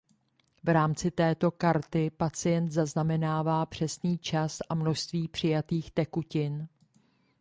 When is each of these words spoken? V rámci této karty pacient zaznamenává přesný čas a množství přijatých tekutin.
V 0.63 0.69
rámci 0.69 1.11
této 1.11 1.51
karty 1.51 2.09
pacient 2.09 2.71
zaznamenává 2.71 3.65
přesný 3.65 4.17
čas 4.17 4.57
a 4.69 4.75
množství 4.75 5.27
přijatých 5.27 5.91
tekutin. 5.91 6.67